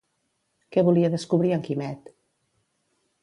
Què 0.75 0.83
volia 0.87 1.11
descobrir 1.15 1.53
en 1.57 1.63
Quimet? 1.67 2.09